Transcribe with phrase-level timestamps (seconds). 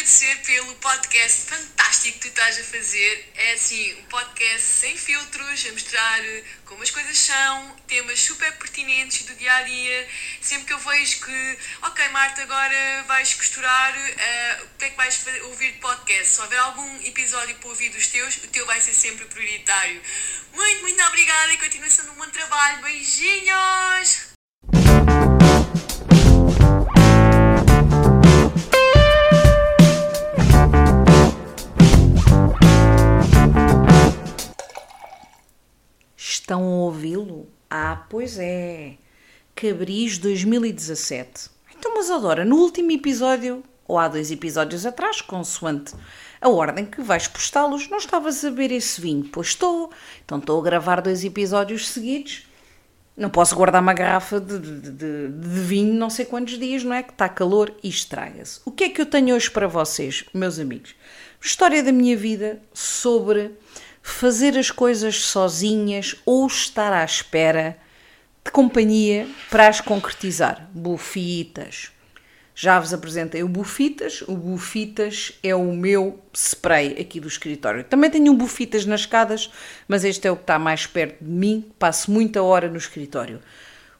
[0.00, 3.32] agradecer pelo podcast fantástico que tu estás a fazer.
[3.34, 6.20] É assim, um podcast sem filtros, a mostrar
[6.64, 10.08] como as coisas são, temas super pertinentes do dia a dia.
[10.40, 14.96] Sempre que eu vejo que, ok, Marta, agora vais costurar, uh, o que é que
[14.96, 16.34] vais ouvir de podcast?
[16.34, 20.00] Se houver algum episódio para ouvir dos teus, o teu vai ser sempre prioritário.
[20.54, 22.80] Muito, muito obrigada e continuação um bom trabalho.
[22.80, 24.29] Beijinhos!
[36.50, 37.48] Estão a ouvi-lo?
[37.70, 38.94] Ah, pois é.
[39.54, 41.48] Cabris 2017.
[41.78, 45.94] Então, mas adora, no último episódio, ou há dois episódios atrás, consoante
[46.40, 49.28] a ordem que vais postá-los, não estavas a beber esse vinho?
[49.30, 49.92] Pois estou.
[50.24, 52.48] Então estou a gravar dois episódios seguidos.
[53.16, 56.94] Não posso guardar uma garrafa de, de, de, de vinho não sei quantos dias, não
[56.94, 57.04] é?
[57.04, 58.60] Que está calor e estraga-se.
[58.64, 60.96] O que é que eu tenho hoje para vocês, meus amigos?
[61.40, 63.52] História da minha vida sobre
[64.02, 67.76] fazer as coisas sozinhas ou estar à espera
[68.44, 70.68] de companhia para as concretizar.
[70.72, 71.92] Bufitas.
[72.54, 74.22] Já vos apresentei o Bufitas.
[74.22, 77.84] O Bufitas é o meu spray aqui do escritório.
[77.84, 79.50] Também tenho um Bufitas nas escadas,
[79.88, 81.70] mas este é o que está mais perto de mim.
[81.78, 83.40] Passo muita hora no escritório.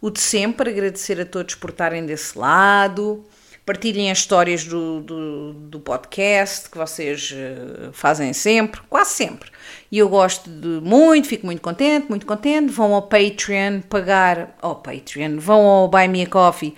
[0.00, 3.24] O de sempre, agradecer a todos por estarem desse lado
[3.70, 9.48] partilhem as histórias do, do, do podcast que vocês uh, fazem sempre, quase sempre.
[9.90, 12.72] E eu gosto de muito, fico muito contente, muito contente.
[12.72, 16.74] Vão ao Patreon pagar, ao Patreon, vão ao Buy Me a Coffee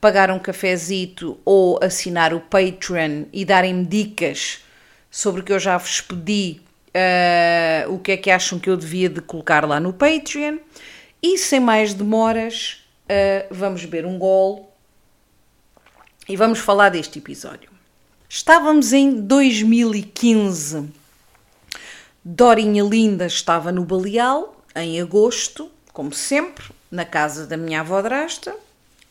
[0.00, 4.62] pagar um cafezito ou assinar o Patreon e darem-me dicas
[5.10, 8.76] sobre o que eu já vos pedi, uh, o que é que acham que eu
[8.76, 10.58] devia de colocar lá no Patreon.
[11.22, 14.72] E sem mais demoras, uh, vamos beber um gol
[16.28, 17.70] e vamos falar deste episódio.
[18.28, 21.05] Estávamos em 2015.
[22.28, 28.52] Dorinha Linda estava no Baleal, em agosto, como sempre, na casa da minha avó drasta.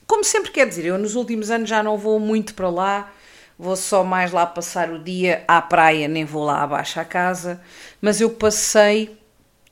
[0.05, 3.13] Como sempre, quer dizer, eu nos últimos anos já não vou muito para lá,
[3.57, 7.61] vou só mais lá passar o dia à praia, nem vou lá abaixo à casa,
[8.01, 9.17] mas eu passei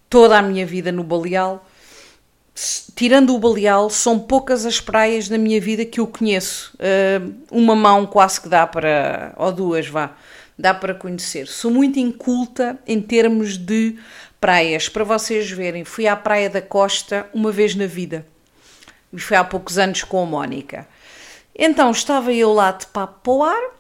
[0.10, 1.66] toda a minha vida no Baleal
[2.96, 6.74] tirando o Baleal, são poucas as praias na minha vida que eu conheço.
[6.76, 10.12] Uh, uma mão quase que dá para, ou duas, vá,
[10.58, 11.48] dá para conhecer.
[11.48, 13.98] Sou muito inculta em termos de
[14.40, 14.90] praias.
[14.90, 18.26] Para vocês verem, fui à Praia da Costa uma vez na vida.
[19.12, 20.88] E foi há poucos anos com a Mónica.
[21.56, 23.72] Então estava eu lá de papo ar,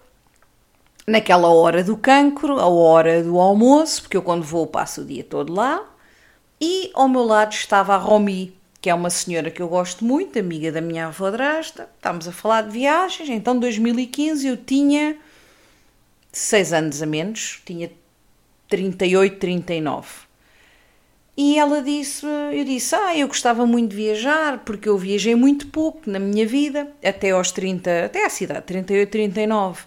[1.07, 5.23] naquela hora do cancro, a hora do almoço, porque eu quando vou passo o dia
[5.23, 5.83] todo lá.
[6.61, 10.37] E ao meu lado estava a Romi, que é uma senhora que eu gosto muito,
[10.37, 11.89] amiga da minha avó drasta.
[11.95, 13.29] Estávamos a falar de viagens.
[13.29, 15.17] Então, 2015 eu tinha
[16.33, 17.89] 6 anos a menos, tinha
[18.67, 20.07] 38, 39.
[21.37, 25.67] E ela disse, eu disse, ah, eu gostava muito de viajar, porque eu viajei muito
[25.67, 29.83] pouco na minha vida, até aos 30, até à cidade, 38, 39.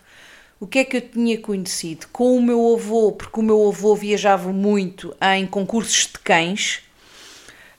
[0.58, 2.06] O que é que eu tinha conhecido?
[2.12, 6.82] Com o meu avô, porque o meu avô viajava muito em concursos de cães,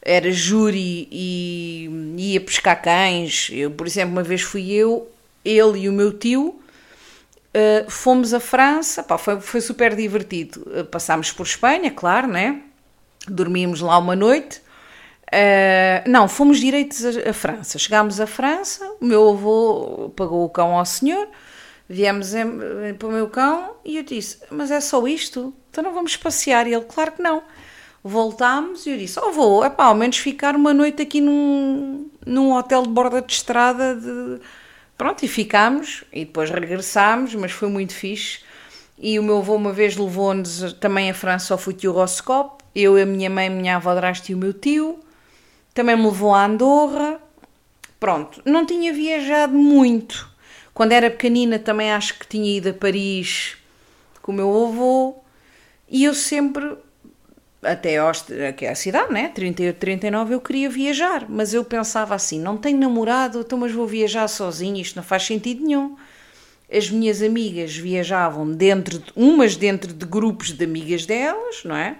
[0.01, 3.49] era júri e ia pescar cães.
[3.51, 5.09] Eu, por exemplo, uma vez fui eu,
[5.43, 6.59] ele e o meu tio,
[7.55, 10.61] uh, fomos à França, pá, foi, foi super divertido.
[10.67, 12.61] Uh, passámos por Espanha, claro, né?
[13.27, 14.61] Dormimos lá uma noite.
[15.27, 17.77] Uh, não, fomos direitos à, França.
[17.77, 21.27] Chegámos à França, o meu avô pagou o cão ao senhor,
[21.89, 25.53] viemos em, para o meu cão e eu disse: Mas é só isto?
[25.69, 26.65] Então não vamos passear?
[26.67, 27.43] E ele, claro que não
[28.07, 32.09] voltámos e eu disse: Oh, vou, é pá, ao menos ficar uma noite aqui num,
[32.25, 33.95] num hotel de borda de estrada.
[33.95, 34.39] De...
[34.97, 38.39] Pronto, e ficámos e depois regressámos, mas foi muito fixe.
[38.97, 43.29] E o meu avô uma vez levou-nos também a França ao Futuroscope, eu, a minha
[43.29, 44.99] mãe, a minha avó drasta e o meu tio.
[45.73, 47.19] Também me levou a Andorra.
[47.99, 50.29] Pronto, não tinha viajado muito.
[50.73, 53.57] Quando era pequenina também acho que tinha ido a Paris
[54.21, 55.15] com o meu avô.
[55.89, 56.77] E eu sempre
[57.71, 57.97] até
[58.53, 59.29] que é a cidade, né?
[59.29, 63.85] 38, 39, eu queria viajar, mas eu pensava assim: não tenho namorado, então, mas vou
[63.85, 65.95] viajar sozinho, isto não faz sentido nenhum.
[66.71, 71.95] As minhas amigas viajavam dentro, de, umas dentro de grupos de amigas delas, não é?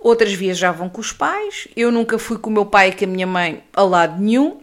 [0.00, 1.68] Outras viajavam com os pais.
[1.76, 4.60] Eu nunca fui com o meu pai e com a minha mãe a lado nenhum.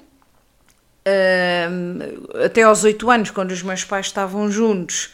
[2.45, 5.11] Até aos oito anos, quando os meus pais estavam juntos,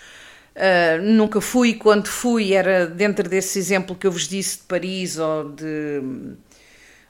[0.55, 5.17] Uh, nunca fui, quando fui, era dentro desse exemplo que eu vos disse de Paris
[5.17, 6.01] ou de,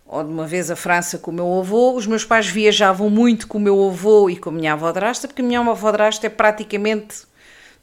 [0.05, 1.93] ou de uma vez a França com o meu avô.
[1.93, 5.27] Os meus pais viajavam muito com o meu avô e com a minha avó drasta,
[5.27, 7.27] porque a minha avó drasta é praticamente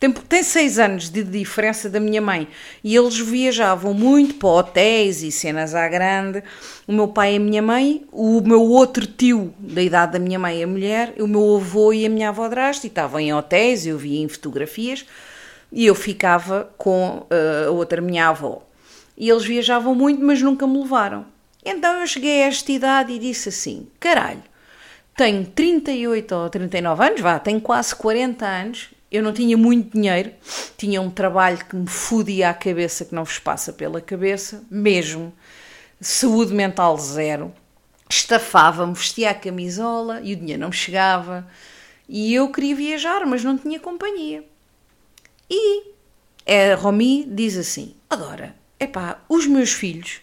[0.02, 2.48] tem, tem seis anos de diferença da minha mãe.
[2.82, 6.42] E eles viajavam muito para hotéis e cenas à grande.
[6.88, 10.40] O meu pai e a minha mãe, o meu outro tio da idade da minha
[10.40, 13.86] mãe a mulher, o meu avô e a minha avó drasta, e estavam em hotéis,
[13.86, 15.06] eu via em fotografias,
[15.72, 18.62] e eu ficava com uh, a outra minha avó.
[19.16, 21.24] E eles viajavam muito, mas nunca me levaram.
[21.64, 24.42] Então eu cheguei a esta idade e disse assim: caralho,
[25.16, 30.32] tenho 38 ou 39 anos, vá, tenho quase 40 anos eu não tinha muito dinheiro,
[30.78, 35.34] tinha um trabalho que me fodia a cabeça, que não vos passa pela cabeça, mesmo.
[36.00, 37.52] Saúde mental zero.
[38.08, 41.46] Estafava-me, vestia a camisola e o dinheiro não me chegava.
[42.08, 44.44] E eu queria viajar, mas não tinha companhia.
[45.54, 45.82] E
[46.46, 50.22] a Romi diz assim: Adora, epá, os meus filhos,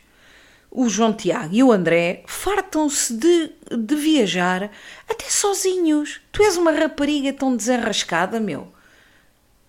[0.72, 4.72] o João Tiago e o André, fartam-se de, de viajar
[5.08, 6.20] até sozinhos.
[6.32, 8.74] Tu és uma rapariga tão desenrascada, meu.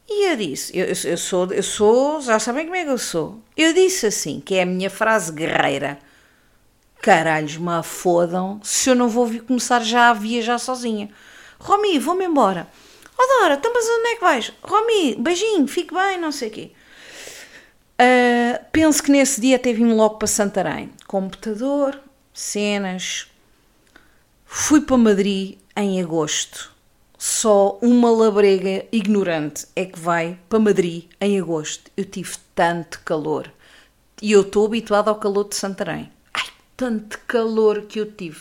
[0.08, 3.38] E eu disse, eu, eu, sou, eu sou, já sabem como é que eu sou.
[3.54, 5.98] Eu disse assim, que é a minha frase guerreira.
[7.02, 11.10] Caralhos, me fodam se eu não vou começar já a viajar sozinha.
[11.58, 12.66] Romi, vou-me embora.
[13.20, 14.52] Oh Dora, então mas onde é que vais?
[14.62, 16.72] Romi, beijinho, fique bem, não sei o quê.
[18.00, 20.90] Uh, penso que nesse dia até vim logo para Santarém.
[21.06, 22.00] Computador,
[22.32, 23.26] cenas.
[24.46, 26.70] Fui para Madrid em agosto
[27.22, 31.90] só uma labrega ignorante é que vai para Madrid em agosto.
[31.94, 33.52] Eu tive tanto calor.
[34.22, 36.10] E eu estou habituada ao calor de Santarém.
[36.32, 38.40] Ai, tanto calor que eu tive.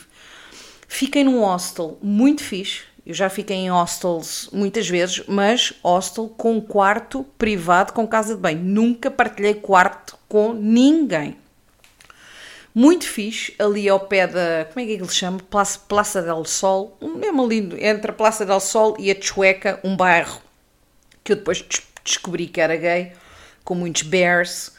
[0.88, 2.84] Fiquei num hostel muito fixe.
[3.10, 8.40] Eu já fiquei em hostels muitas vezes, mas hostel com quarto privado com casa de
[8.40, 8.60] banho.
[8.60, 11.36] Nunca partilhei quarto com ninguém
[12.74, 14.64] muito fixe, ali ao pé da.
[14.66, 15.38] Como é que ele chama?
[15.50, 19.96] Plaza, Plaza del Sol, mesmo ali entre a Plaza del Sol e a Chueca, um
[19.96, 20.40] bairro
[21.24, 21.64] que eu depois
[22.04, 23.12] descobri que era gay,
[23.64, 24.72] com muitos bears.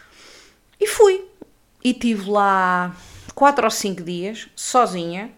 [0.79, 1.25] E fui.
[1.83, 2.95] E tive lá
[3.35, 5.31] quatro ou cinco dias, sozinha.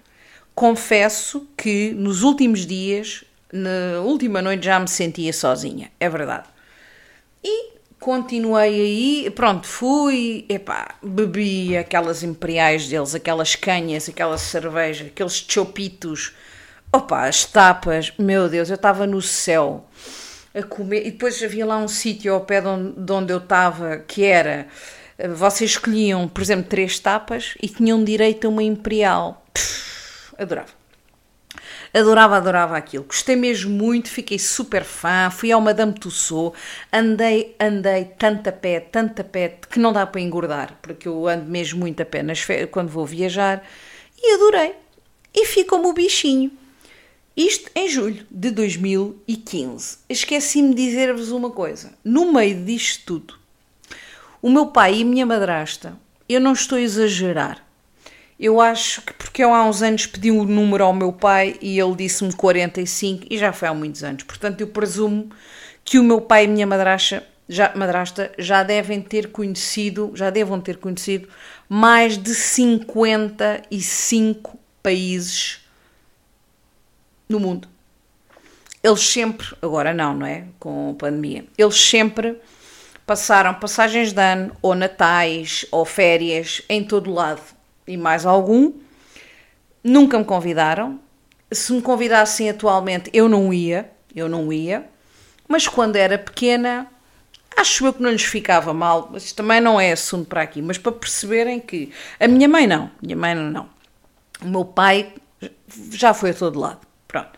[0.55, 6.47] Confesso que nos últimos dias, na última noite, já me sentia sozinha, é verdade.
[7.43, 15.45] E continuei aí, pronto, fui, epá, bebi aquelas imperiais deles, aquelas canhas, aquela cerveja, aqueles
[15.47, 16.33] chopitos,
[16.91, 19.85] opa, as tapas, meu Deus, eu estava no céu
[20.53, 23.39] a comer, e depois havia lá um sítio ao pé de onde, de onde eu
[23.39, 24.67] estava, que era,
[25.35, 30.02] vocês escolhiam, por exemplo, três tapas e tinham direito a uma imperial, Pff,
[30.37, 30.71] adorava.
[31.93, 33.03] Adorava, adorava aquilo.
[33.03, 35.29] Gostei mesmo muito, fiquei super fã.
[35.29, 36.59] Fui ao Madame Tussauds,
[36.91, 41.27] andei, andei tanto a pé, tanto a pé, que não dá para engordar, porque eu
[41.27, 43.63] ando mesmo muito a pé nas quando vou viajar.
[44.17, 44.73] E adorei.
[45.33, 46.51] E ficou-me o bichinho.
[47.35, 49.97] Isto em julho de 2015.
[50.07, 51.93] Esqueci-me de dizer-vos uma coisa.
[52.03, 53.39] No meio disto tudo,
[54.41, 55.97] o meu pai e a minha madrasta,
[56.29, 57.65] eu não estou a exagerar,
[58.43, 61.79] eu acho que porque eu há uns anos pedi um número ao meu pai e
[61.79, 64.23] ele disse-me 45 e já foi há muitos anos.
[64.23, 65.29] Portanto, eu presumo
[65.85, 70.29] que o meu pai e a minha madrasta já, madrasta já devem ter conhecido, já
[70.29, 71.29] devam ter conhecido
[71.69, 75.61] mais de 55 países
[77.29, 77.69] no mundo.
[78.83, 80.47] Eles sempre, agora não, não é?
[80.59, 82.37] Com a pandemia, eles sempre
[83.05, 87.52] passaram passagens de ano, ou natais, ou férias, em todo lado
[87.87, 88.73] e mais algum.
[89.83, 90.99] Nunca me convidaram.
[91.51, 94.89] Se me convidassem atualmente, eu não ia, eu não ia.
[95.47, 96.87] Mas quando era pequena,
[97.55, 99.09] acho eu que não lhes ficava mal.
[99.11, 100.61] Mas também não é assunto para aqui.
[100.61, 103.69] Mas para perceberem que a minha mãe não, minha mãe não.
[104.41, 105.13] O meu pai
[105.91, 106.79] já foi a todo lado.
[107.07, 107.31] Pronto.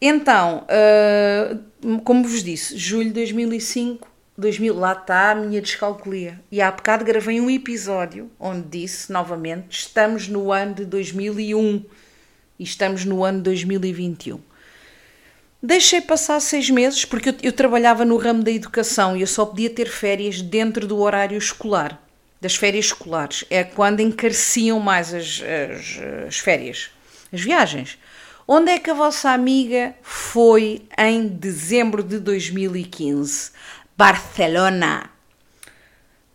[0.00, 6.40] Então, uh, como vos disse, julho de 2005 2000, lá está a minha descalculia.
[6.50, 11.84] E há bocado gravei um episódio onde disse novamente: estamos no ano de 2001
[12.58, 14.40] e estamos no ano de 2021.
[15.62, 19.46] Deixei passar seis meses porque eu, eu, trabalhava no ramo da educação e eu só
[19.46, 22.02] podia ter férias dentro do horário escolar,
[22.40, 23.44] das férias escolares.
[23.48, 26.90] É quando encareciam mais as, as, as férias,
[27.32, 27.96] as viagens.
[28.48, 33.52] Onde é que a vossa amiga foi em dezembro de 2015?
[33.96, 35.10] Barcelona.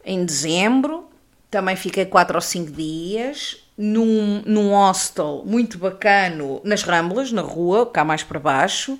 [0.05, 1.09] Em dezembro,
[1.49, 7.85] também fiquei 4 ou 5 dias num, num hostel muito bacano nas Ramblas, na rua,
[7.85, 8.99] cá mais para baixo.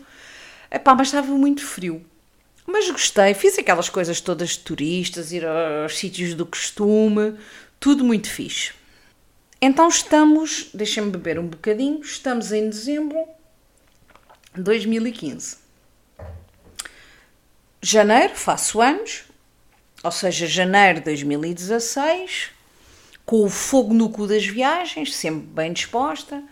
[0.72, 2.06] Epá, mas estava muito frio.
[2.66, 7.36] Mas gostei, fiz aquelas coisas todas de turistas, ir aos sítios do costume,
[7.80, 8.74] tudo muito fixe.
[9.62, 13.18] Então estamos, deixem-me beber um bocadinho, estamos em dezembro
[14.54, 15.66] de 2015
[17.91, 19.24] janeiro, faço anos,
[20.03, 22.51] ou seja, janeiro de 2016,
[23.25, 26.44] com o fogo no cu das viagens, sempre bem disposta,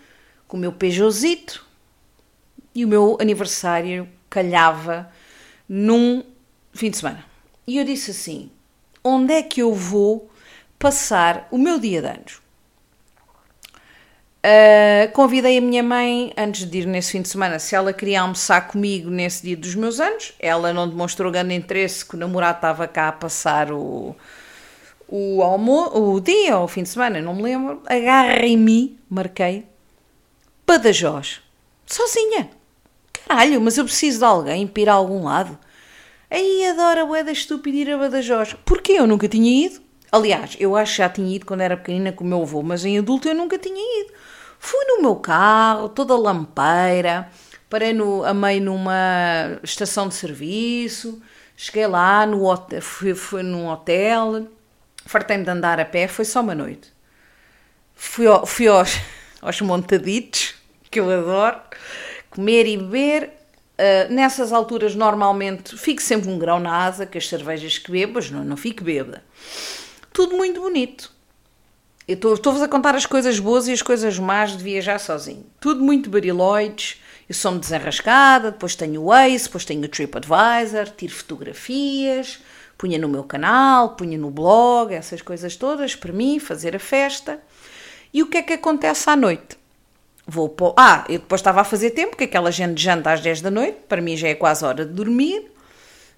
[0.48, 1.66] com o meu Peugeotzito,
[2.74, 5.12] e o meu aniversário calhava
[5.68, 6.24] num
[6.74, 7.26] fim de semana.
[7.66, 8.52] E eu disse assim:
[9.04, 10.30] onde é que eu vou
[10.78, 12.45] passar o meu dia de anos?
[14.46, 18.22] Uh, convidei a minha mãe, antes de ir nesse fim de semana, se ela queria
[18.22, 20.34] almoçar comigo nesse dia dos meus anos.
[20.40, 24.16] Ela não demonstrou grande interesse, que o namorado estava cá a passar o,
[25.08, 27.82] o, almo o dia ou o fim de semana, não me lembro.
[27.88, 29.66] Agarrei-me, marquei,
[30.68, 31.42] Badajoz,
[31.88, 32.52] sozinha.
[33.28, 35.58] Caralho, mas eu preciso de alguém para ir a algum lado.
[36.30, 38.54] Aí adora a da estúpida ir a Badajoz.
[38.64, 39.82] Porquê eu nunca tinha ido?
[40.12, 42.86] Aliás, eu acho que já tinha ido quando era pequenina com o meu avô, mas
[42.86, 44.14] em adulto eu nunca tinha ido.
[44.60, 47.30] Fui no meu carro, toda lampeira,
[47.70, 51.22] parei no, a meio numa estação de serviço,
[51.56, 52.42] cheguei lá, no
[52.82, 54.48] fui, fui num hotel,
[55.06, 56.94] fartei-me de andar a pé, foi só uma noite.
[57.94, 58.98] Fui, ao, fui aos,
[59.42, 60.56] aos montaditos,
[60.90, 61.60] que eu adoro,
[62.30, 63.32] comer e beber.
[63.78, 68.14] Uh, nessas alturas, normalmente, fico sempre um grão na asa, que as cervejas que bebo,
[68.14, 69.22] mas não, não fico bêbada.
[70.14, 71.12] Tudo muito bonito.
[72.08, 75.44] Eu estou-vos a contar as coisas boas e as coisas más de viajar sozinho.
[75.60, 77.02] Tudo muito bariloides.
[77.28, 82.38] Eu sou-me desenrascada, depois tenho o Waze, depois tenho o TripAdvisor, tiro fotografias,
[82.78, 87.40] punha no meu canal, punha no blog, essas coisas todas para mim, fazer a festa.
[88.14, 89.58] E o que é que acontece à noite?
[90.28, 90.76] Vou pôr...
[90.78, 93.80] Ah, eu depois estava a fazer tempo, porque aquela gente janta às 10 da noite,
[93.90, 95.52] para mim já é quase hora de dormir.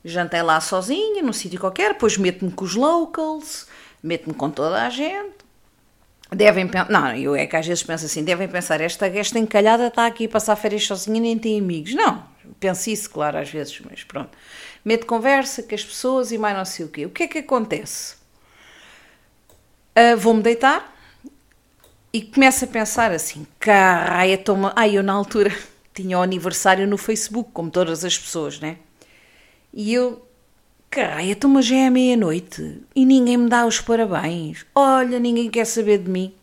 [0.04, 3.68] Jantei lá sozinha, num sítio qualquer, depois meto-me com os locals,
[4.04, 5.37] meto-me com toda a gente
[6.36, 9.88] devem pensar, não, eu é que às vezes penso assim, devem pensar, esta, esta encalhada
[9.88, 11.94] está aqui a passar férias sozinha nem tem amigos.
[11.94, 12.24] Não,
[12.60, 14.38] penso isso, claro, às vezes, mas pronto.
[14.84, 17.06] Meto conversa com as pessoas e mais não sei o quê.
[17.06, 18.16] O que é que acontece?
[19.96, 20.96] Uh, Vou-me deitar
[22.12, 23.46] e começo a pensar assim,
[24.44, 24.74] toma...
[24.76, 25.56] Ai, eu na altura
[25.94, 28.78] tinha o aniversário no Facebook, como todas as pessoas, né?
[29.74, 30.27] E eu
[30.90, 34.66] Caralho, então mas já é meia-noite e ninguém me dá os parabéns.
[34.74, 36.34] Olha, ninguém quer saber de mim.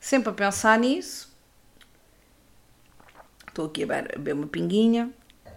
[0.00, 1.32] Sempre a pensar nisso.
[3.46, 5.10] Estou aqui a beber uma pinguinha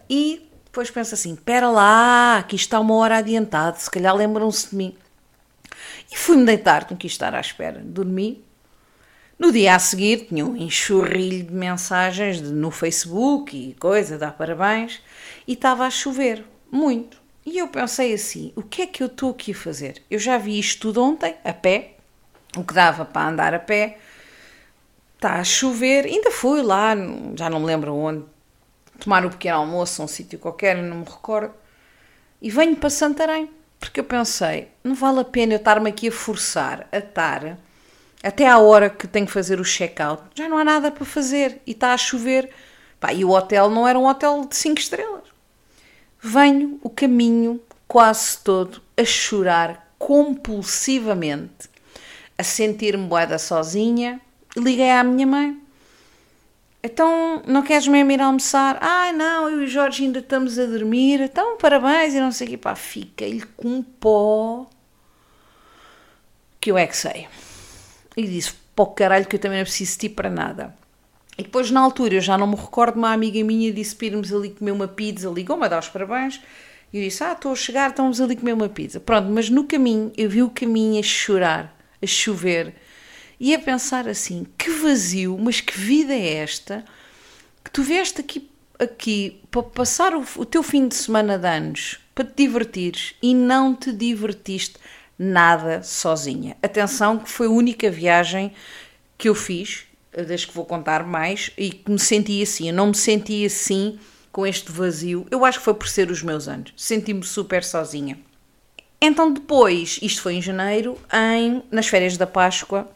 [0.10, 4.76] e depois penso assim: espera lá, aqui está uma hora adiantado, se calhar lembram-se de
[4.76, 4.96] mim.
[6.12, 7.82] E fui-me deitar, não quis estar à espera.
[7.84, 8.46] Dormi.
[9.40, 15.02] No dia a seguir tinha um enxurrilho de mensagens no Facebook e coisa, dar parabéns,
[15.48, 17.27] e estava a chover, muito.
[17.48, 20.04] E eu pensei assim: o que é que eu estou aqui a fazer?
[20.12, 21.94] Eu já vi isto tudo ontem, a pé,
[22.58, 24.00] o que dava para andar a pé.
[25.16, 26.94] Está a chover, ainda fui lá,
[27.36, 28.25] já não me lembro onde,
[29.00, 31.54] tomar o um pequeno almoço um sítio qualquer, não me recordo.
[32.42, 33.50] E venho para Santarém,
[33.80, 37.58] porque eu pensei: não vale a pena eu estar-me aqui a forçar a estar
[38.22, 41.62] até à hora que tenho que fazer o check-out, já não há nada para fazer
[41.66, 42.50] e está a chover.
[43.00, 45.37] Pá, e o hotel não era um hotel de 5 estrelas.
[46.30, 51.70] Venho o caminho quase todo a chorar compulsivamente,
[52.38, 54.20] a sentir-me boeda sozinha.
[54.58, 55.58] Liguei à minha mãe.
[56.84, 58.78] Então, não queres mesmo ir almoçar?
[58.82, 61.22] Ai, não, eu e o Jorge ainda estamos a dormir.
[61.22, 62.58] Então, parabéns e não sei o quê.
[62.58, 64.68] Pá, fiquei-lhe com um pó
[66.60, 67.30] que eu é que sei.
[68.18, 70.76] E disse, pô, caralho, que eu também não preciso de ti para nada.
[71.38, 74.34] E depois, na altura, eu já não me recordo, uma amiga minha disse para irmos
[74.34, 76.41] ali comer uma pizza, ligou-me a dar os parabéns,
[76.91, 79.00] e eu disse, ah, estou a chegar, estamos ali comer uma pizza.
[79.00, 82.74] Pronto, mas no caminho, eu vi o caminho a chorar, a chover,
[83.39, 86.84] e a pensar assim, que vazio, mas que vida é esta,
[87.63, 92.00] que tu vieste aqui, aqui para passar o, o teu fim de semana de anos,
[92.15, 94.77] para te divertires, e não te divertiste
[95.20, 96.58] nada sozinha.
[96.63, 98.53] Atenção que foi a única viagem
[99.20, 102.70] que eu fiz das que vou contar mais, e que me senti assim.
[102.70, 104.00] Eu não me senti assim
[104.32, 105.26] com este vazio.
[105.32, 106.74] Eu acho que foi por ser os meus anos.
[106.78, 108.20] Senti-me super sozinha.
[109.02, 112.88] Então depois, isto foi em janeiro, em, nas férias da Páscoa,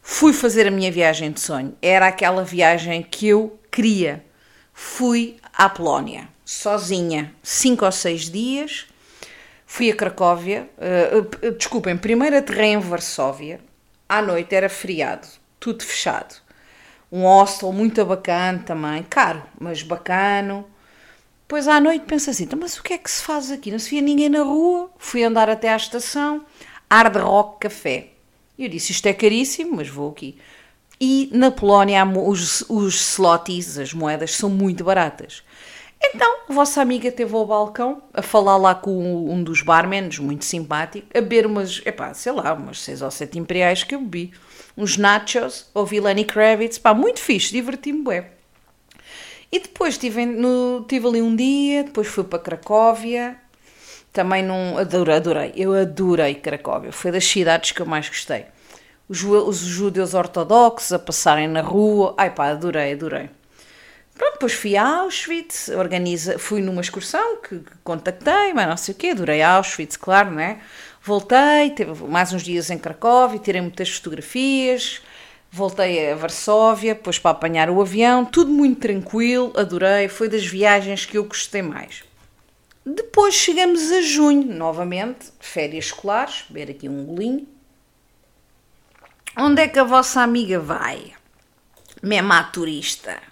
[0.00, 1.76] fui fazer a minha viagem de sonho.
[1.82, 4.24] Era aquela viagem que eu queria.
[4.72, 8.86] Fui à Polónia, sozinha, cinco ou seis dias.
[9.64, 13.58] Fui a Cracóvia, uh, desculpem, primeiro aterrei em Varsóvia,
[14.06, 15.26] à noite era feriado,
[15.58, 16.41] tudo fechado
[17.12, 20.64] um hostel muito bacana também, caro, mas bacano.
[21.42, 23.70] Depois à noite penso assim, então, mas o que é que se faz aqui?
[23.70, 24.90] Não se via ninguém na rua.
[24.96, 26.46] Fui andar até à estação,
[26.90, 28.08] Hard Rock Café.
[28.56, 30.38] E eu disse, isto é caríssimo, mas vou aqui.
[30.98, 35.42] E na Polónia os, os zlotys, as moedas, são muito baratas.
[36.04, 40.44] Então, a vossa amiga teve ao balcão a falar lá com um dos barmans, muito
[40.44, 44.32] simpático, a beber umas, epá, sei lá, umas seis ou sete imperiais que eu bebi.
[44.76, 48.24] Uns nachos, ouvi Lenny Kravitz, pá, muito fixe, diverti-me bem.
[49.50, 53.36] E depois tive, no, ali um dia, depois fui para Cracóvia,
[54.12, 58.46] também não, adorei, adorei, eu adorei Cracóvia, foi das cidades que eu mais gostei.
[59.08, 63.30] Os, os judeus ortodoxos a passarem na rua, ai pá, adorei, adorei.
[64.14, 68.96] Pronto, depois fui a Auschwitz, organiza, fui numa excursão que, contactei, mas não sei o
[68.96, 70.60] quê, adorei Auschwitz, claro, né?
[71.02, 75.00] Voltei, teve mais uns dias em Cracóvia, tirei muitas fotografias,
[75.50, 81.06] voltei a Varsóvia, depois para apanhar o avião, tudo muito tranquilo, adorei, foi das viagens
[81.06, 82.04] que eu gostei mais.
[82.84, 87.48] Depois chegamos a junho, novamente, férias escolares, ver aqui um golinho.
[89.36, 91.12] Onde é que a vossa amiga vai?
[92.02, 93.31] Mesmo à turista.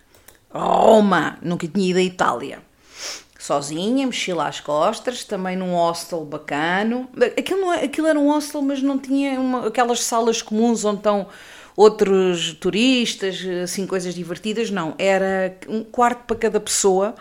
[0.52, 2.58] Roma, nunca tinha ido à Itália.
[3.38, 7.08] Sozinha, mochila às costas, também num hostel bacano.
[7.38, 10.98] Aquilo, não, é, aquilo era um hostel, mas não tinha uma, aquelas salas comuns onde
[10.98, 11.26] estão
[11.74, 14.70] outros turistas, assim, coisas divertidas.
[14.70, 17.14] Não, era um quarto para cada pessoa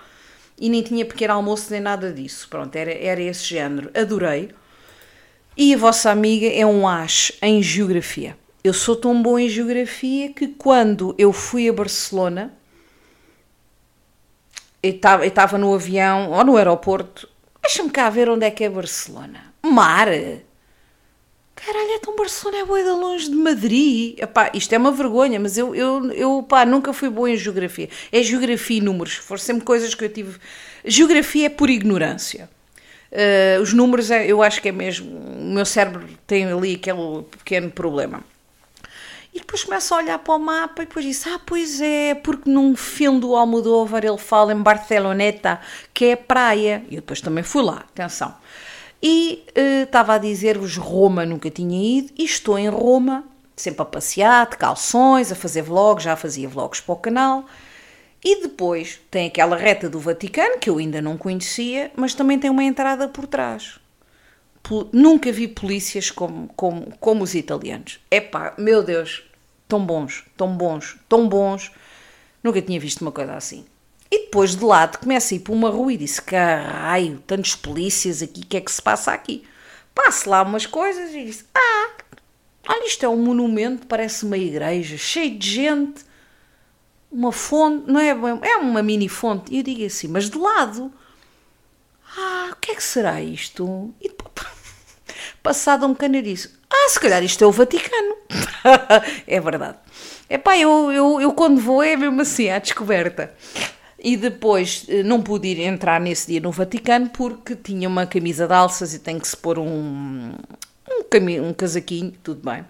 [0.60, 2.48] e nem tinha pequeno almoço nem nada disso.
[2.50, 3.90] Pronto, era, era esse género.
[3.96, 4.50] Adorei.
[5.56, 8.38] E a vossa amiga é um as em geografia.
[8.62, 12.59] Eu sou tão bom em geografia que quando eu fui a Barcelona
[14.82, 17.28] eu estava no avião ou no aeroporto.
[17.62, 19.54] Deixa-me cá ver onde é que é Barcelona.
[19.62, 20.08] Mar!
[21.56, 24.18] Caralho, então Barcelona é boa de longe de Madrid.
[24.18, 27.90] Epá, isto é uma vergonha, mas eu, eu, eu pá, nunca fui boa em geografia.
[28.12, 29.16] É geografia e números.
[29.16, 30.40] Foram sempre coisas que eu tive.
[30.86, 32.50] Geografia é por ignorância.
[33.12, 35.12] Uh, os números, é, eu acho que é mesmo.
[35.12, 38.24] O meu cérebro tem ali aquele pequeno problema.
[39.34, 42.50] E depois começa a olhar para o mapa e depois diz: Ah, pois é, porque
[42.50, 45.60] num filme do Almodóvar ele fala em Barceloneta,
[45.94, 46.84] que é praia.
[46.90, 48.36] E eu depois também fui lá, atenção.
[49.02, 53.24] E uh, estava a dizer-vos: Roma nunca tinha ido, e estou em Roma,
[53.56, 57.46] sempre a passear, de calções, a fazer vlogs, já fazia vlogs para o canal.
[58.24, 62.50] E depois tem aquela reta do Vaticano, que eu ainda não conhecia, mas também tem
[62.50, 63.79] uma entrada por trás.
[64.92, 68.00] Nunca vi polícias como, como, como os italianos.
[68.12, 69.24] Epá, meu Deus,
[69.68, 71.72] tão bons, tão bons, tão bons.
[72.44, 73.66] Nunca tinha visto uma coisa assim.
[74.12, 78.22] E depois de lado começa a ir para uma rua e disse: Caralho, tantos polícias
[78.22, 79.44] aqui, o que é que se passa aqui?
[79.94, 81.92] Passo lá umas coisas e disse: Ah,
[82.68, 86.06] olha, isto é um monumento, parece uma igreja, cheio de gente,
[87.12, 89.54] uma fonte, não é é uma mini fonte.
[89.54, 90.92] E eu digo assim: Mas de lado,
[92.18, 93.94] ah, o que é que será isto?
[94.02, 94.10] E
[95.42, 96.52] passado um canariço.
[96.70, 98.16] Ah, se calhar isto é o Vaticano.
[99.28, 99.78] é verdade.
[100.30, 103.34] Epá, eu, eu, eu quando vou é mesmo assim, à descoberta.
[104.02, 108.48] E depois eh, não pude ir entrar nesse dia no Vaticano porque tinha uma camisa
[108.48, 112.64] de alças e tem que se pôr um, um, um casaquinho, tudo bem.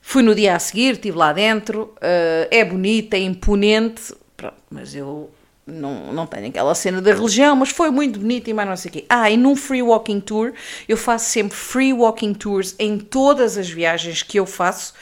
[0.00, 4.94] Fui no dia a seguir, estive lá dentro, uh, é bonita, é imponente, pronto, mas
[4.94, 5.30] eu
[5.68, 8.88] não, não tenho aquela cena da religião, mas foi muito bonito e mais não sei
[8.88, 9.04] o quê.
[9.08, 10.52] Ah, e num free walking tour,
[10.88, 14.94] eu faço sempre free walking tours em todas as viagens que eu faço.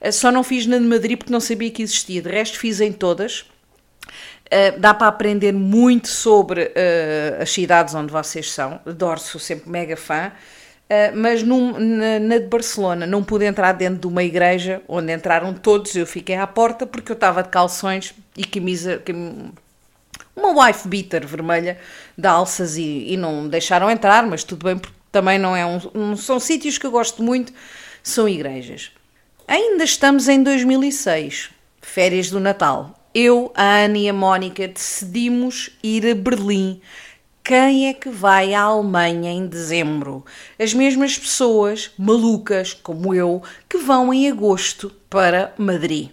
[0.00, 2.80] Eh, só não fiz na de Madrid porque não sabia que existia, de resto fiz
[2.80, 3.44] em todas.
[4.52, 8.78] Uh, dá para aprender muito sobre uh, as cidades onde vocês são.
[8.84, 10.30] Adoro, sou sempre mega fã.
[10.90, 15.10] Uh, mas num, na, na, de Barcelona não pude entrar dentro de uma igreja onde
[15.10, 15.94] entraram todos.
[15.96, 19.52] Eu fiquei à porta porque eu estava de calções e camisa, cam,
[20.34, 21.78] uma wife beater vermelha
[22.16, 25.64] de alças e, e não me deixaram entrar, mas tudo bem, porque também não é
[25.64, 27.52] um, um são sítios que eu gosto muito,
[28.02, 28.90] são igrejas.
[29.46, 32.98] Ainda estamos em 2006, férias do Natal.
[33.14, 36.80] Eu, a Ana e a Mónica decidimos ir a Berlim.
[37.44, 40.24] Quem é que vai à Alemanha em dezembro?
[40.58, 46.10] As mesmas pessoas malucas como eu que vão em agosto para Madrid.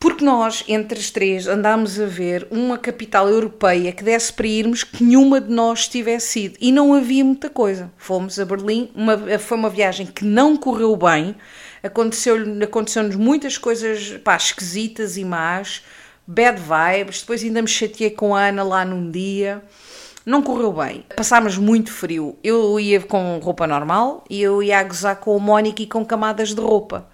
[0.00, 4.84] Porque nós, entre as três, andámos a ver uma capital europeia que desse para irmos
[4.84, 6.56] que nenhuma de nós tivesse ido.
[6.60, 7.90] E não havia muita coisa.
[7.96, 11.34] Fomos a Berlim, uma, foi uma viagem que não correu bem,
[11.82, 15.82] aconteceu-nos aconteceu muitas coisas pá, esquisitas e más,
[16.24, 17.22] bad vibes.
[17.22, 19.60] Depois ainda me chateei com a Ana lá num dia.
[20.24, 21.04] Não correu bem.
[21.16, 22.38] Passámos muito frio.
[22.44, 26.04] Eu ia com roupa normal e eu ia a gozar com o Mónica e com
[26.04, 27.08] camadas de roupa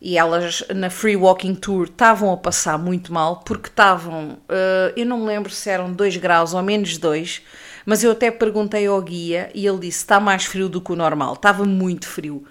[0.00, 5.04] e elas na Free Walking Tour estavam a passar muito mal porque estavam, uh, eu
[5.04, 7.42] não me lembro se eram 2 graus ou menos 2,
[7.84, 10.96] mas eu até perguntei ao guia e ele disse está mais frio do que o
[10.96, 12.44] normal, estava muito frio.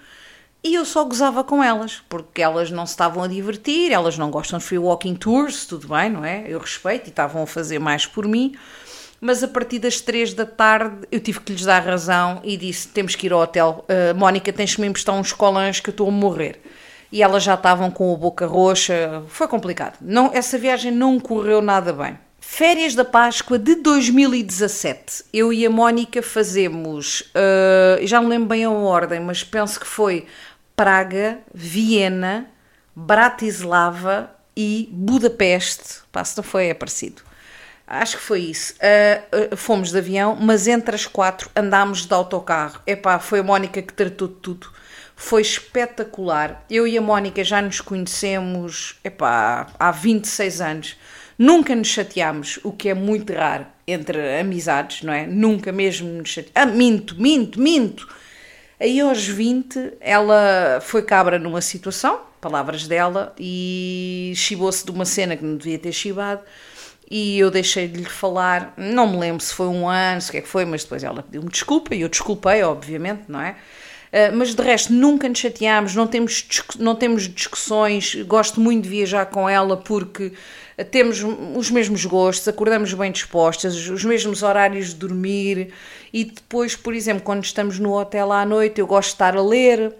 [0.62, 4.30] E eu só gozava com elas, porque elas não se estavam a divertir, elas não
[4.30, 6.44] gostam de free walking tours, tudo bem, não é?
[6.48, 8.54] Eu respeito e estavam a fazer mais por mim.
[9.20, 12.88] Mas a partir das três da tarde eu tive que lhes dar razão e disse:
[12.88, 13.84] temos que ir ao hotel.
[13.88, 16.60] Uh, Mónica, tens que me emprestar uns colãs que eu estou a morrer.
[17.10, 19.96] E elas já estavam com a boca roxa, foi complicado.
[20.00, 22.18] Não, essa viagem não correu nada bem.
[22.40, 25.24] Férias da Páscoa de 2017.
[25.32, 29.86] Eu e a Mónica fazemos, uh, já não lembro bem a ordem, mas penso que
[29.86, 30.26] foi
[30.74, 32.46] Praga, Viena,
[32.96, 36.00] Bratislava e Budapeste.
[36.10, 37.22] Pá, se não foi, é parecido.
[37.86, 38.74] Acho que foi isso.
[38.74, 42.80] Uh, uh, fomos de avião, mas entre as quatro andámos de autocarro.
[42.86, 44.70] Epá, foi a Mónica que tratou de tudo.
[45.20, 46.64] Foi espetacular.
[46.70, 50.96] Eu e a Mónica já nos conhecemos epá, há 26 anos
[51.38, 55.24] Nunca nos chateámos, o que é muito raro entre amizades, não é?
[55.24, 56.74] Nunca mesmo nos chateámos.
[56.74, 58.08] Ah, minto, minto, minto.
[58.80, 65.36] Aí aos 20 ela foi cabra numa situação, palavras dela, e chibou-se de uma cena
[65.36, 66.40] que não devia ter chibado.
[67.08, 70.32] E eu deixei de lhe falar, não me lembro se foi um ano, se o
[70.32, 73.56] que é que foi, mas depois ela pediu-me desculpa e eu desculpei, obviamente, não é?
[74.08, 76.46] Uh, mas de resto nunca nos chateámos, não temos,
[76.78, 78.14] não temos discussões.
[78.26, 80.32] Gosto muito de viajar com ela porque
[80.90, 81.22] temos
[81.54, 85.72] os mesmos gostos, acordamos bem dispostas, os mesmos horários de dormir
[86.12, 89.42] e depois, por exemplo, quando estamos no hotel à noite, eu gosto de estar a
[89.42, 89.92] ler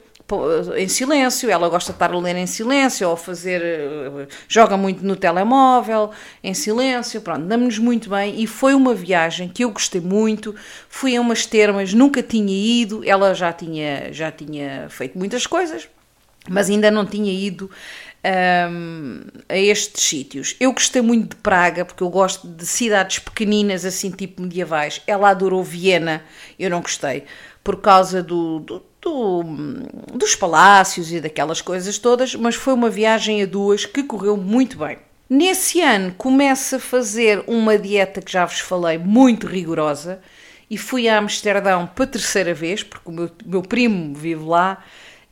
[0.76, 5.16] em silêncio, ela gosta de estar a ler em silêncio ou fazer, joga muito no
[5.16, 6.10] telemóvel,
[6.44, 10.54] em silêncio, pronto, damos-nos muito bem e foi uma viagem que eu gostei muito,
[10.88, 15.88] fui a umas termas, nunca tinha ido, ela já tinha, já tinha feito muitas coisas,
[16.48, 17.70] mas ainda não tinha ido
[18.70, 20.56] um, a estes sítios.
[20.58, 25.00] Eu gostei muito de Praga, porque eu gosto de cidades pequeninas, assim, tipo medievais.
[25.06, 26.22] Ela adorou Viena,
[26.58, 27.24] eu não gostei,
[27.62, 29.42] por causa do, do, do,
[30.14, 34.78] dos palácios e daquelas coisas todas, mas foi uma viagem a duas que correu muito
[34.78, 34.98] bem.
[35.28, 40.20] Nesse ano começo a fazer uma dieta que já vos falei, muito rigorosa,
[40.70, 44.82] e fui a Amsterdão para terceira vez, porque o meu, meu primo vive lá,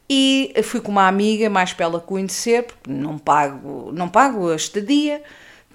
[0.09, 4.57] e fui com uma amiga, mais para ela conhecer, porque não pago, não pago a
[4.57, 5.23] estadia.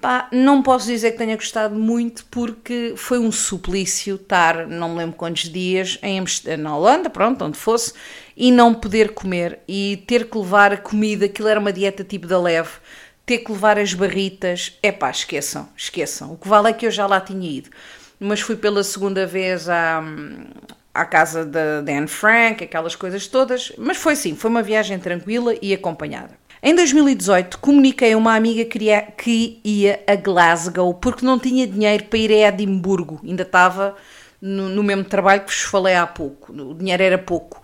[0.02, 4.96] Pá, não posso dizer que tenha gostado muito porque foi um suplício estar, não me
[4.96, 6.24] lembro quantos dias, em,
[6.58, 7.92] na Holanda, pronto, onde fosse,
[8.36, 12.26] e não poder comer e ter que levar a comida, aquilo era uma dieta tipo
[12.26, 12.70] da leve,
[13.24, 16.32] ter que levar as barritas, é pá, esqueçam, esqueçam.
[16.32, 17.70] O que vale é que eu já lá tinha ido,
[18.18, 20.02] mas fui pela segunda vez à,
[20.92, 25.54] à casa da Dan Frank, aquelas coisas todas, mas foi sim, foi uma viagem tranquila
[25.62, 26.41] e acompanhada.
[26.64, 32.18] Em 2018, comuniquei a uma amiga que ia a Glasgow porque não tinha dinheiro para
[32.20, 33.96] ir a Edimburgo, ainda estava
[34.40, 37.60] no, no mesmo trabalho que vos falei há pouco, o dinheiro era pouco.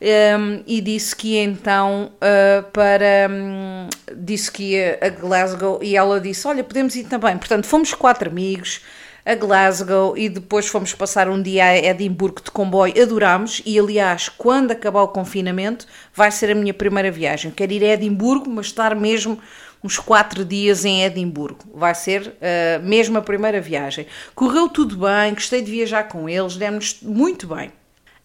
[0.00, 3.28] Um, e disse que ia então uh, para.
[3.28, 7.36] Um, disse que ia a Glasgow e ela disse: Olha, podemos ir também.
[7.36, 8.80] Portanto, fomos quatro amigos
[9.24, 13.00] a Glasgow e depois fomos passar um dia a Edimburgo de comboio.
[13.00, 17.50] Adorámos e, aliás, quando acabar o confinamento, vai ser a minha primeira viagem.
[17.50, 19.38] Quero ir a Edimburgo, mas estar mesmo
[19.82, 21.60] uns quatro dias em Edimburgo.
[21.74, 24.06] Vai ser uh, mesmo a primeira viagem.
[24.34, 27.72] Correu tudo bem, gostei de viajar com eles, demos muito bem.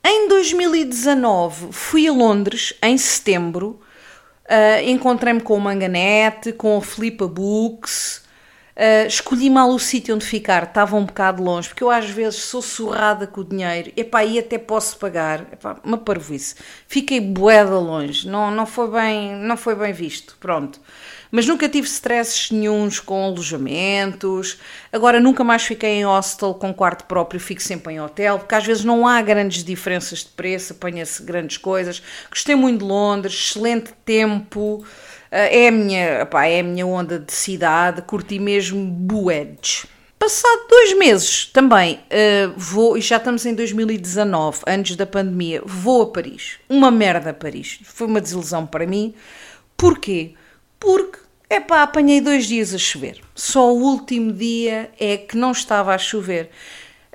[0.05, 3.79] Em 2019 fui a Londres, em setembro,
[4.45, 8.22] uh, encontrei-me com o Manganete, com a Flipa Books,
[8.75, 12.41] Uh, escolhi mal o sítio onde ficar, estava um bocado longe, porque eu às vezes
[12.41, 16.55] sou surrada com o dinheiro, epá, e até posso pagar, epá, uma parvoíce.
[16.87, 20.79] Fiquei boeda longe, não, não, foi bem, não foi bem visto, pronto.
[21.29, 24.59] Mas nunca tive stresses nenhums com alojamentos,
[24.91, 28.65] agora nunca mais fiquei em hostel com quarto próprio, fico sempre em hotel, porque às
[28.65, 32.01] vezes não há grandes diferenças de preço, apanha-se grandes coisas.
[32.29, 34.85] Gostei muito de Londres, excelente tempo,
[35.33, 39.87] é a minha, é a minha onda de cidade, curti mesmo Buedes.
[40.23, 46.03] Passado dois meses também uh, vou, e já estamos em 2019, antes da pandemia, vou
[46.03, 46.59] a Paris.
[46.69, 47.79] Uma merda Paris.
[47.83, 49.13] Foi uma desilusão para mim.
[49.75, 50.33] Porquê?
[50.79, 51.19] Porque,
[51.49, 53.19] é pá, apanhei dois dias a chover.
[53.35, 56.51] Só o último dia é que não estava a chover.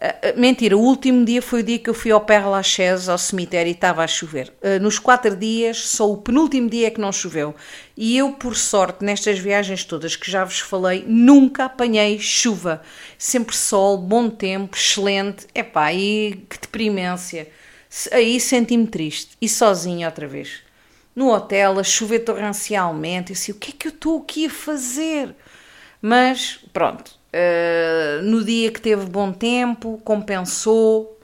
[0.01, 3.19] Uh, mentira, o último dia foi o dia que eu fui ao Père Lachaise, ao
[3.19, 4.53] cemitério, e estava a chover.
[4.63, 7.53] Uh, nos quatro dias, só o penúltimo dia é que não choveu.
[7.97, 12.81] E eu, por sorte, nestas viagens todas que já vos falei, nunca apanhei chuva.
[13.19, 15.49] Sempre sol, bom tempo, excelente.
[15.53, 17.49] Epá, e que deprimência.
[18.13, 19.37] Aí senti-me triste.
[19.41, 20.61] E sozinha outra vez.
[21.13, 23.33] No hotel, a chover torrencialmente.
[23.33, 25.35] Eu disse, o que é que eu estou aqui a fazer?
[26.01, 27.18] Mas, pronto,
[28.23, 31.19] no dia que teve bom tempo, compensou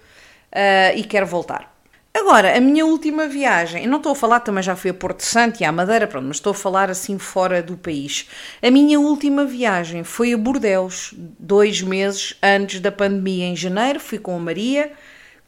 [0.55, 1.75] uh, e quero voltar.
[2.17, 5.23] Agora, a minha última viagem, eu não estou a falar, também já fui a Porto
[5.25, 8.29] Santo e à Madeira, pronto, mas estou a falar assim fora do país.
[8.62, 14.21] A minha última viagem foi a Bordeus, dois meses antes da pandemia, em janeiro, fui
[14.21, 14.93] com a Maria,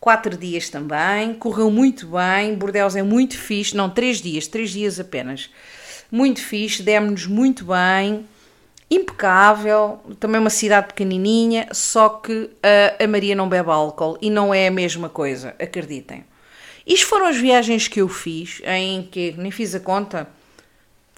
[0.00, 4.98] quatro dias também, correu muito bem, Bordeus é muito fixe, não, três dias, três dias
[4.98, 5.48] apenas.
[6.10, 8.26] Muito fixe, demos-nos muito bem,
[8.90, 14.54] impecável, também uma cidade pequenininha, só que a, a Maria não bebe álcool e não
[14.54, 16.24] é a mesma coisa, acreditem.
[16.86, 20.28] Isto foram as viagens que eu fiz, em que nem fiz a conta,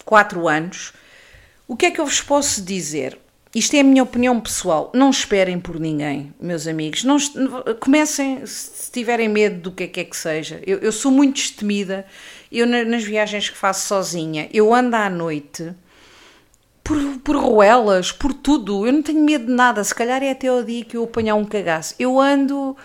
[0.03, 0.93] 4 anos.
[1.67, 3.19] O que é que eu vos posso dizer?
[3.53, 4.91] Isto é a minha opinião pessoal.
[4.93, 7.03] Não esperem por ninguém, meus amigos.
[7.03, 7.17] Não,
[7.79, 10.59] comecem, se tiverem medo do que é que, é que seja.
[10.65, 12.05] Eu, eu sou muito destemida.
[12.51, 15.71] Eu, nas viagens que faço sozinha, eu ando à noite
[16.89, 18.87] por, por ruelas, por tudo.
[18.87, 19.83] Eu não tenho medo de nada.
[19.83, 21.93] Se calhar é até o dia que eu apanhar um cagaço.
[21.99, 22.75] Eu ando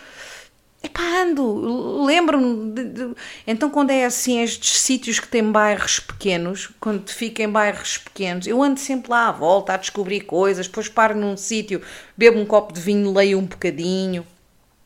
[0.82, 3.14] Epá, ando, lembro-me.
[3.46, 8.46] Então, quando é assim, estes sítios que têm bairros pequenos, quando fica em bairros pequenos,
[8.46, 11.80] eu ando sempre lá à volta a descobrir coisas, depois paro num sítio,
[12.14, 14.26] bebo um copo de vinho, leio um bocadinho,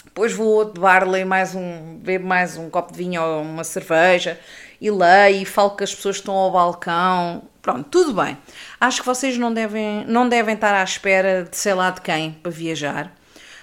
[0.04, 3.42] depois vou a outro bar, leio mais um, bebo mais um copo de vinho ou
[3.42, 4.38] uma cerveja
[4.81, 7.42] e leio e falo com as pessoas que estão ao balcão.
[7.68, 8.38] Pronto, tudo bem.
[8.81, 12.33] Acho que vocês não devem, não devem estar à espera de sei lá de quem
[12.33, 13.12] para viajar.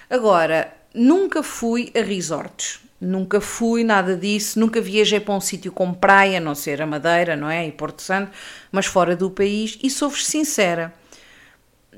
[0.08, 5.92] Agora, Nunca fui a resorts, nunca fui nada disso, nunca viajei para um sítio com
[5.92, 7.66] praia, a não ser a Madeira, não é?
[7.66, 8.32] E Porto Santo,
[8.72, 10.94] mas fora do país, e sou-vos sincera.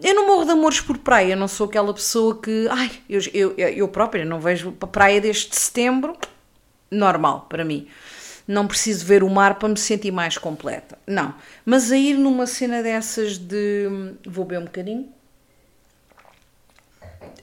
[0.03, 2.67] Eu não morro de amores por praia, não sou aquela pessoa que.
[2.69, 6.17] Ai, eu, eu, eu própria não vejo praia desde setembro,
[6.91, 7.87] normal para mim.
[8.49, 10.99] Não preciso ver o mar para me sentir mais completa.
[11.07, 11.35] Não.
[11.65, 13.87] Mas a ir numa cena dessas de.
[14.27, 15.19] Vou beber um bocadinho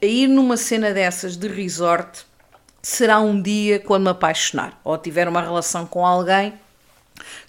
[0.01, 2.25] a ir numa cena dessas de resort
[2.81, 6.53] será um dia quando me apaixonar ou tiver uma relação com alguém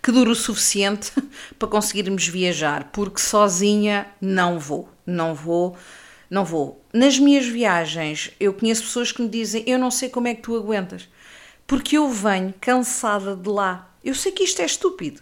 [0.03, 1.12] que dure o suficiente
[1.59, 5.77] para conseguirmos viajar, porque sozinha não vou, não vou,
[6.31, 6.83] não vou.
[6.92, 10.42] Nas minhas viagens, eu conheço pessoas que me dizem: Eu não sei como é que
[10.42, 11.09] tu aguentas,
[11.66, 13.94] porque eu venho cansada de lá.
[14.05, 15.20] Eu sei que isto é estúpido,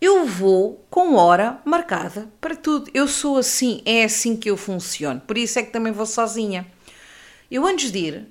[0.00, 2.90] eu vou com hora marcada para tudo.
[2.92, 5.20] Eu sou assim, é assim que eu funciono.
[5.20, 6.66] Por isso é que também vou sozinha.
[7.50, 8.28] Eu antes de ir,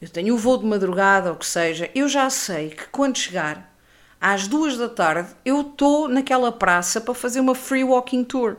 [0.00, 3.18] eu tenho o voo de madrugada ou o que seja, eu já sei que quando
[3.18, 3.74] chegar
[4.20, 8.56] às duas da tarde eu estou naquela praça para fazer uma free walking tour.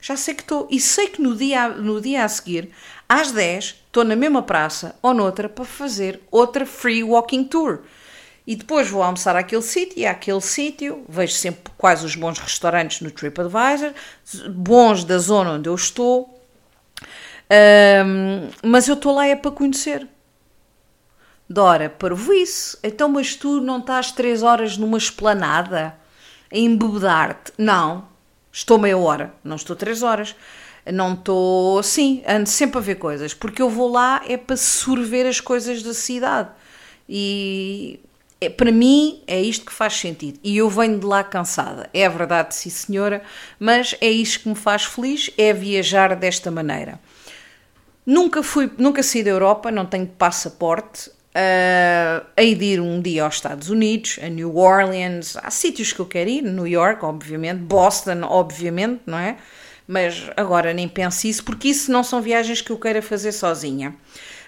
[0.00, 0.66] Já sei que estou.
[0.70, 2.70] E sei que no dia, no dia a seguir,
[3.08, 7.80] às 10, estou na mesma praça ou noutra para fazer outra free walking tour
[8.46, 13.00] e depois vou almoçar àquele sítio e àquele sítio vejo sempre quais os bons restaurantes
[13.00, 13.92] no TripAdvisor,
[14.50, 16.40] bons da zona onde eu estou,
[18.06, 20.06] um, mas eu estou lá é para conhecer.
[21.48, 22.78] Dora, parvo isso.
[22.82, 25.94] Então, mas tu não estás três horas numa esplanada
[26.52, 27.52] a embebedar-te?
[27.58, 28.06] Não,
[28.52, 30.36] estou meia hora, não estou três horas.
[30.92, 35.26] Não estou assim, ando sempre a ver coisas, porque eu vou lá é para sorver
[35.26, 36.48] as coisas da cidade.
[37.08, 38.00] E
[38.40, 41.90] é, para mim é isto que faz sentido e eu venho de lá cansada.
[41.92, 43.22] É verdade, sim senhora,
[43.58, 46.98] mas é isto que me faz feliz, é viajar desta maneira.
[48.06, 51.10] Nunca fui, nunca saí da Europa, não tenho passaporte.
[51.30, 56.00] Uh, hei de ir um dia aos Estados Unidos, a New Orleans, há sítios que
[56.00, 59.36] eu quero ir, New York, obviamente, Boston, obviamente, não é?
[59.90, 63.96] Mas agora nem penso isso, porque isso não são viagens que eu queira fazer sozinha.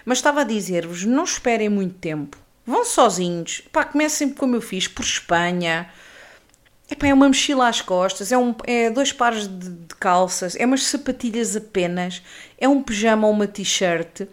[0.05, 3.61] Mas estava a dizer-vos, não esperem muito tempo Vão sozinhos.
[3.71, 5.89] Pá, comecem como eu fiz, por Espanha.
[6.89, 10.65] Epá, é uma mochila às costas, é, um, é dois pares de, de calças, é
[10.65, 12.21] umas sapatilhas apenas,
[12.57, 14.27] é um pijama ou uma t-shirt,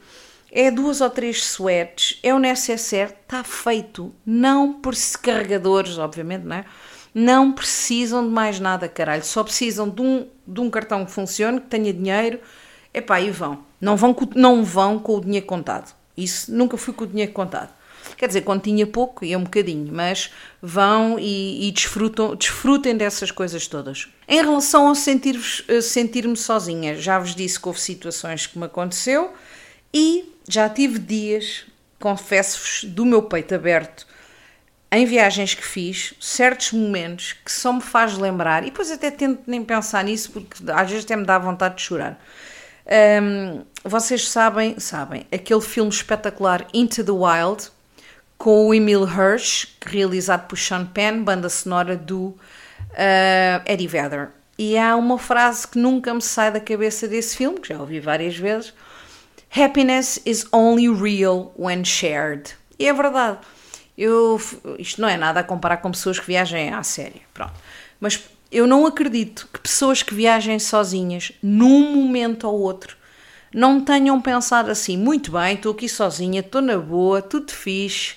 [0.50, 4.14] é duas ou três sweats, é um necessaire, está feito.
[4.26, 6.64] Não por carregadores, obviamente, não é?
[7.14, 9.24] Não precisam de mais nada, caralho.
[9.24, 12.40] Só precisam de um, de um cartão que funcione, que tenha dinheiro.
[12.92, 13.64] Epá, e vão.
[13.80, 15.94] Não vão, não vão com o dinheiro contado.
[16.16, 17.72] Isso nunca fui com o dinheiro contado.
[18.16, 23.30] Quer dizer, quando tinha pouco, ia um bocadinho, mas vão e, e desfrutam, desfrutem dessas
[23.30, 24.08] coisas todas.
[24.28, 29.32] Em relação ao sentir-me sentir sozinha, já vos disse que houve situações que me aconteceu
[29.92, 31.64] e já tive dias,
[31.98, 34.06] confesso-vos, do meu peito aberto
[34.92, 39.42] em viagens que fiz, certos momentos que só me faz lembrar, e depois até tento
[39.46, 42.20] nem pensar nisso, porque às vezes até me dá vontade de chorar.
[43.22, 47.70] Um, vocês sabem, sabem, aquele filme espetacular Into the Wild,
[48.36, 54.30] com o Emil Hirsch, realizado por Sean Penn, banda sonora do uh, Eddie Vedder.
[54.58, 58.00] E há uma frase que nunca me sai da cabeça desse filme, que já ouvi
[58.00, 58.74] várias vezes:
[59.54, 62.54] Happiness is only real when shared.
[62.78, 63.38] E é verdade.
[64.02, 64.40] Eu,
[64.78, 67.52] isto não é nada a comparar com pessoas que viajem à séria, pronto.
[68.00, 68.18] Mas
[68.50, 72.96] eu não acredito que pessoas que viajem sozinhas, num momento ou outro,
[73.52, 78.14] não tenham pensado assim, muito bem, estou aqui sozinha, estou na boa, tudo fixe,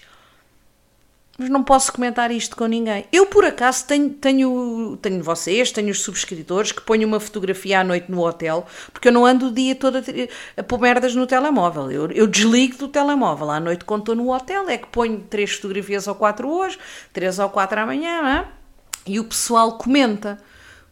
[1.37, 3.05] mas não posso comentar isto com ninguém.
[3.11, 7.83] Eu, por acaso, tenho, tenho, tenho vocês, tenho os subscritores que ponho uma fotografia à
[7.83, 10.01] noite no hotel, porque eu não ando o dia todo a,
[10.57, 11.91] a pôr merdas no telemóvel.
[11.91, 13.49] Eu, eu desligo do telemóvel.
[13.49, 16.77] À noite, quando estou no hotel, é que ponho três fotografias ou quatro hoje,
[17.11, 18.47] três ou quatro amanhã, não é?
[19.05, 20.39] e o pessoal comenta.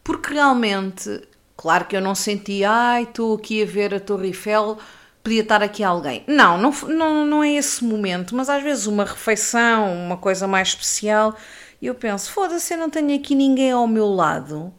[0.02, 1.22] Porque realmente,
[1.56, 4.78] claro que eu não senti, ai, estou aqui a ver a Torre Eiffel
[5.22, 6.24] podia estar aqui alguém.
[6.26, 10.68] Não, não, não, não é esse momento, mas às vezes uma refeição, uma coisa mais
[10.68, 11.36] especial,
[11.80, 14.72] e eu penso, foda-se, eu não tenho aqui ninguém ao meu lado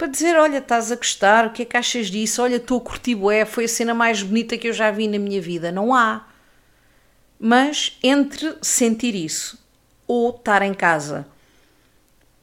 [0.00, 2.42] para dizer, olha, estás a gostar, o que é que achas disso?
[2.42, 5.18] Olha, estou a curtir bué, foi a cena mais bonita que eu já vi na
[5.18, 5.70] minha vida.
[5.70, 6.26] Não há.
[7.38, 9.62] Mas entre sentir isso
[10.06, 11.26] ou estar em casa,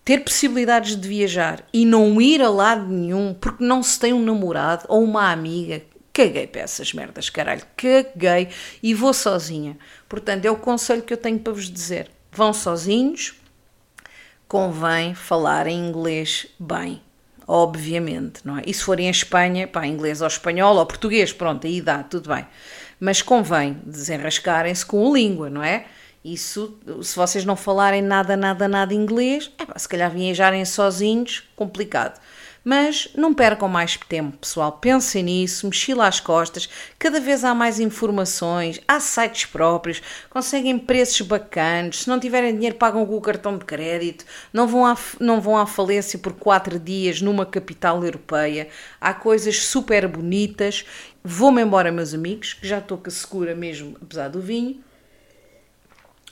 [0.06, 4.24] ter possibilidades de viajar e não ir a lado nenhum porque não se tem um
[4.24, 5.82] namorado ou uma amiga
[6.18, 8.50] caguei para essas merdas, caralho, caguei
[8.82, 9.78] e vou sozinha.
[10.10, 12.10] Portanto, é o conselho que eu tenho para vos dizer.
[12.32, 13.36] Vão sozinhos,
[14.48, 17.00] convém falar em inglês bem,
[17.48, 18.64] obviamente, não é?
[18.66, 22.34] E se for em Espanha, pá, inglês ou espanhol ou português, pronto, aí dá, tudo
[22.34, 22.48] bem.
[23.00, 25.86] Mas convém desenrascarem-se com a língua, não é?
[26.26, 31.44] Isso, se vocês não falarem nada, nada, nada inglês, é pá, se calhar viajarem sozinhos,
[31.56, 32.20] complicado.
[32.70, 34.74] Mas não percam mais tempo, pessoal.
[34.74, 36.68] Pensem nisso, mochila às costas.
[37.00, 42.02] Cada vez há mais informações, há sites próprios, conseguem preços bacanos.
[42.02, 44.26] Se não tiverem dinheiro, pagam com o cartão de crédito.
[44.52, 48.68] Não vão à, não vão à falência por quatro dias numa capital europeia.
[49.00, 50.84] Há coisas super bonitas.
[51.24, 54.84] Vou-me embora, meus amigos, que já estou segura mesmo, apesar do vinho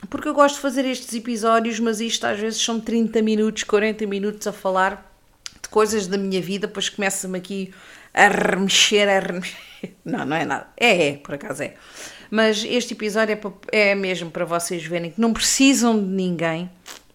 [0.10, 4.06] porque eu gosto de fazer estes episódios, mas isto às vezes são 30 minutos, 40
[4.06, 5.15] minutos a falar
[5.76, 7.74] coisas da minha vida, depois começa-me aqui
[8.14, 9.60] a remexer, a remexer.
[10.06, 10.68] Não, não é nada.
[10.78, 11.74] É, é, por acaso é.
[12.32, 16.72] Mas este episódio é, para, é mesmo para vocês verem que não precisam de ninguém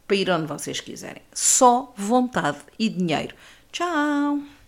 [0.07, 1.23] para ir onde vocês quiserem.
[1.33, 3.35] Só vontade e dinheiro.
[3.73, 4.41] Tchau!